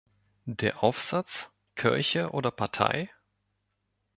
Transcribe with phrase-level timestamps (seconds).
[0.45, 3.11] Der Aufsatz ""Kirche oder Partei?